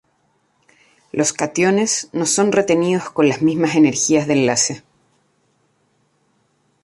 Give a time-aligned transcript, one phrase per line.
[1.11, 4.83] Los cationes no son retenidos con las mismas energías de enlace.